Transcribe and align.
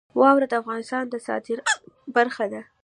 واوره 0.19 0.47
د 0.49 0.53
افغانستان 0.61 1.03
د 1.09 1.15
صادراتو 1.27 1.81
برخه 2.15 2.45
ده. 2.53 2.61